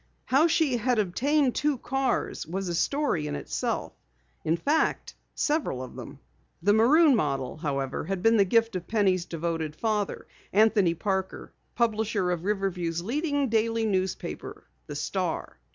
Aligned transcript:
How 0.25 0.47
she 0.47 0.77
had 0.77 0.97
obtained 0.97 1.53
two 1.53 1.77
cars 1.77 2.47
was 2.47 2.67
a 2.67 2.73
story 2.73 3.27
in 3.27 3.35
itself 3.35 3.93
in 4.43 4.57
fact, 4.57 5.13
several 5.35 5.83
of 5.83 5.95
them. 5.95 6.17
The 6.63 6.73
maroon 6.73 7.15
model, 7.15 7.57
however, 7.57 8.05
had 8.05 8.23
been 8.23 8.37
the 8.37 8.43
gift 8.45 8.75
of 8.75 8.87
Penny's 8.87 9.25
devoted 9.25 9.75
father, 9.75 10.25
Anthony 10.53 10.95
Parker, 10.95 11.53
publisher 11.75 12.31
of 12.31 12.45
Riverview's 12.45 13.03
leading 13.03 13.47
daily 13.49 13.85
newspaper, 13.85 14.63
The 14.87 14.95
Star. 14.95 15.59